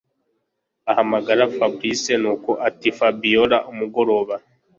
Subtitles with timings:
[0.91, 4.35] ahamagara Fabric nuko atiFabiora umugoroba